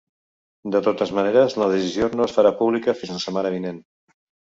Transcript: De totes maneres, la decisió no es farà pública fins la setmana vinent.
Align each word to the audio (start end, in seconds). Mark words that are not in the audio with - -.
De 0.75 0.79
totes 0.85 1.11
maneres, 1.17 1.55
la 1.63 1.67
decisió 1.71 2.07
no 2.19 2.25
es 2.29 2.33
farà 2.37 2.53
pública 2.63 2.97
fins 3.03 3.13
la 3.15 3.21
setmana 3.27 3.53
vinent. 3.59 3.79